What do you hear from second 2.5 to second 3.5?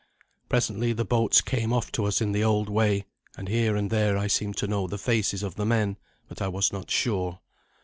way, and